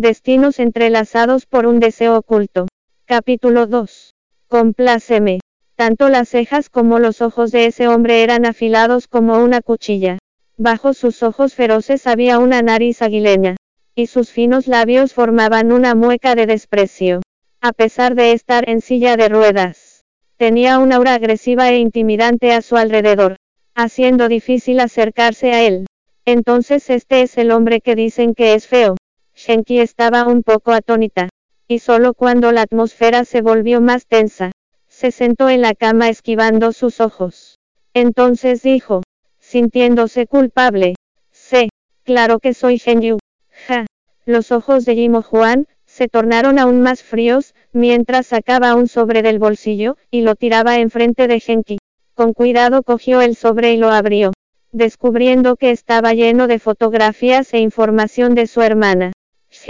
[0.00, 2.68] Destinos entrelazados por un deseo oculto.
[3.04, 4.14] Capítulo 2.
[4.46, 5.40] Compláceme.
[5.74, 10.18] Tanto las cejas como los ojos de ese hombre eran afilados como una cuchilla.
[10.56, 13.56] Bajo sus ojos feroces había una nariz aguileña.
[13.96, 17.20] Y sus finos labios formaban una mueca de desprecio.
[17.60, 20.04] A pesar de estar en silla de ruedas.
[20.36, 23.34] Tenía una aura agresiva e intimidante a su alrededor.
[23.74, 25.86] Haciendo difícil acercarse a él.
[26.24, 28.94] Entonces este es el hombre que dicen que es feo.
[29.38, 31.28] Shenki estaba un poco atónita.
[31.68, 34.50] Y solo cuando la atmósfera se volvió más tensa,
[34.88, 37.56] se sentó en la cama esquivando sus ojos.
[37.94, 39.02] Entonces dijo,
[39.38, 40.96] sintiéndose culpable,
[41.30, 41.68] sé,
[42.02, 43.18] claro que soy Yu.
[43.68, 43.86] Ja.
[44.26, 49.38] Los ojos de Jimo Juan, se tornaron aún más fríos, mientras sacaba un sobre del
[49.38, 51.78] bolsillo, y lo tiraba enfrente de Genki.
[52.14, 54.32] Con cuidado cogió el sobre y lo abrió,
[54.72, 59.12] descubriendo que estaba lleno de fotografías e información de su hermana.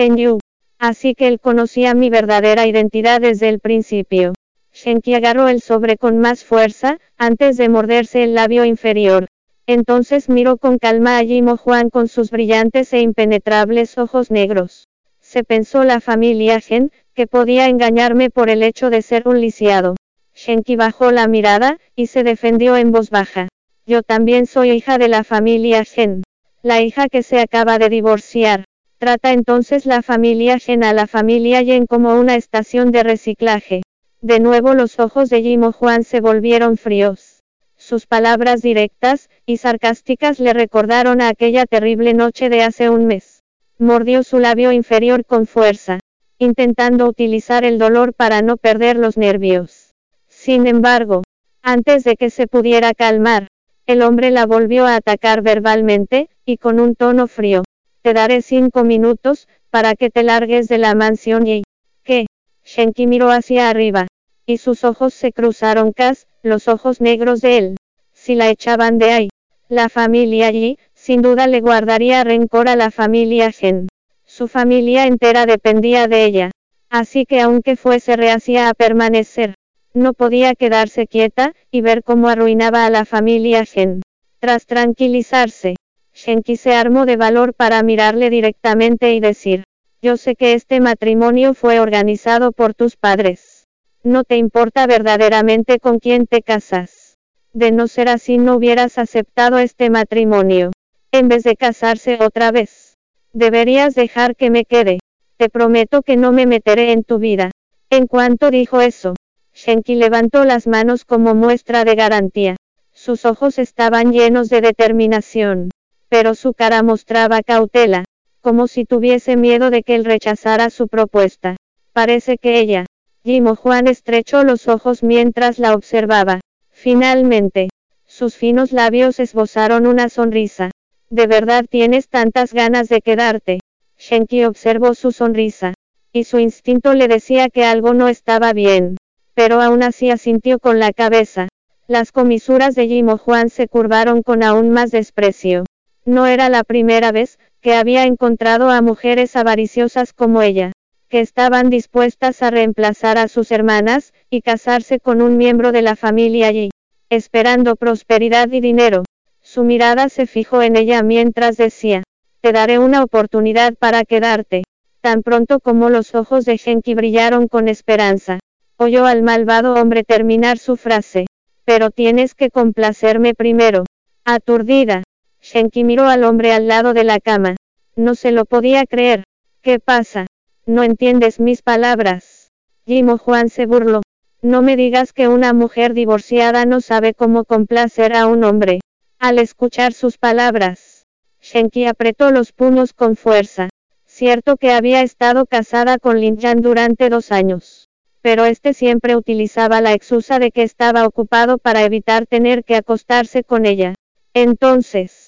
[0.07, 0.38] Yu.
[0.79, 4.33] Así que él conocía mi verdadera identidad desde el principio.
[4.73, 9.27] Shenki agarró el sobre con más fuerza, antes de morderse el labio inferior.
[9.67, 14.86] Entonces miró con calma a Jimo Juan con sus brillantes e impenetrables ojos negros.
[15.20, 19.97] Se pensó la familia Gen, que podía engañarme por el hecho de ser un lisiado.
[20.33, 23.48] Shenki bajó la mirada, y se defendió en voz baja.
[23.84, 26.23] Yo también soy hija de la familia Gen.
[26.62, 28.64] La hija que se acaba de divorciar.
[28.99, 33.83] Trata entonces la familia Gen a la familia Yen como una estación de reciclaje.
[34.21, 37.45] De nuevo los ojos de Jimo Juan se volvieron fríos.
[37.77, 43.45] Sus palabras directas y sarcásticas le recordaron a aquella terrible noche de hace un mes.
[43.79, 46.01] Mordió su labio inferior con fuerza,
[46.39, 49.95] intentando utilizar el dolor para no perder los nervios.
[50.27, 51.23] Sin embargo,
[51.63, 53.47] antes de que se pudiera calmar,
[53.87, 57.63] el hombre la volvió a atacar verbalmente, y con un tono frío.
[58.09, 61.64] Te daré cinco minutos, para que te largues de la mansión y...
[62.05, 62.25] ¿Qué?
[62.64, 64.06] Shenki miró hacia arriba.
[64.47, 67.77] Y sus ojos se cruzaron cas, los ojos negros de él.
[68.14, 69.29] Si la echaban de ahí,
[69.69, 73.89] la familia allí, sin duda le guardaría rencor a la familia Gen.
[74.25, 76.51] Su familia entera dependía de ella.
[76.89, 79.52] Así que aunque fuese reacia a permanecer,
[79.92, 84.01] no podía quedarse quieta, y ver cómo arruinaba a la familia Gen.
[84.39, 85.75] Tras tranquilizarse,
[86.20, 89.62] Shenki se armó de valor para mirarle directamente y decir,
[90.02, 93.68] yo sé que este matrimonio fue organizado por tus padres.
[94.02, 97.18] No te importa verdaderamente con quién te casas.
[97.52, 100.73] De no ser así no hubieras aceptado este matrimonio.
[101.12, 102.96] En vez de casarse otra vez.
[103.33, 104.98] Deberías dejar que me quede.
[105.36, 107.52] Te prometo que no me meteré en tu vida.
[107.90, 109.14] En cuanto dijo eso,
[109.55, 112.57] Shenki levantó las manos como muestra de garantía.
[112.92, 115.70] Sus ojos estaban llenos de determinación
[116.08, 118.05] pero su cara mostraba cautela,
[118.41, 121.57] como si tuviese miedo de que él rechazara su propuesta.
[121.92, 122.86] Parece que ella,
[123.24, 126.41] Jimo Juan estrechó los ojos mientras la observaba.
[126.70, 127.69] Finalmente,
[128.06, 130.70] sus finos labios esbozaron una sonrisa.
[131.11, 133.61] ¿De verdad tienes tantas ganas de quedarte?
[133.99, 135.75] Shenki observó su sonrisa,
[136.12, 138.96] y su instinto le decía que algo no estaba bien.
[139.35, 141.49] Pero aún así asintió con la cabeza.
[141.87, 145.64] Las comisuras de Jimo Juan se curvaron con aún más desprecio.
[146.08, 150.73] No era la primera vez que había encontrado a mujeres avariciosas como ella,
[151.11, 155.96] que estaban dispuestas a reemplazar a sus hermanas, y casarse con un miembro de la
[155.96, 156.70] familia allí,
[157.11, 159.05] esperando prosperidad y dinero.
[159.43, 162.05] Su mirada se fijó en ella mientras decía,
[162.40, 164.64] te daré una oportunidad para quedarte.
[165.02, 168.38] Tan pronto como los ojos de Genki brillaron con esperanza,
[168.79, 171.26] oyó al malvado hombre terminar su frase.
[171.67, 173.85] Pero tienes que complacerme primero.
[174.25, 175.02] Aturdida,
[175.50, 177.56] Shenki miró al hombre al lado de la cama.
[177.97, 179.25] No se lo podía creer.
[179.62, 180.26] ¿Qué pasa?
[180.67, 182.50] No entiendes mis palabras.
[182.87, 184.03] Jimo Juan se burló.
[184.43, 188.81] No me digas que una mujer divorciada no sabe cómo complacer a un hombre.
[189.19, 191.06] Al escuchar sus palabras,
[191.41, 193.70] Shenki apretó los puños con fuerza.
[194.05, 197.88] Cierto que había estado casada con Lin Yan durante dos años.
[198.20, 203.44] Pero este siempre utilizaba la excusa de que estaba ocupado para evitar tener que acostarse
[203.44, 203.94] con ella.
[204.34, 205.27] Entonces,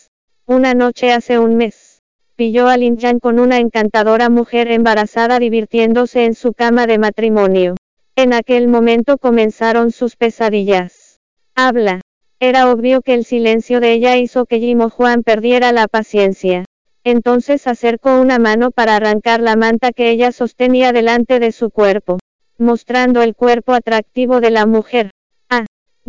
[0.51, 2.03] una noche hace un mes,
[2.35, 7.77] pilló a Lin Yan con una encantadora mujer embarazada divirtiéndose en su cama de matrimonio.
[8.17, 11.21] En aquel momento comenzaron sus pesadillas.
[11.55, 12.01] Habla.
[12.41, 16.65] Era obvio que el silencio de ella hizo que Jimo Juan perdiera la paciencia.
[17.05, 22.19] Entonces acercó una mano para arrancar la manta que ella sostenía delante de su cuerpo,
[22.59, 25.11] mostrando el cuerpo atractivo de la mujer.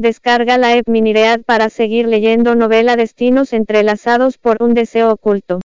[0.01, 5.59] Descarga la app Miniread para seguir leyendo novela Destinos entrelazados por un deseo oculto.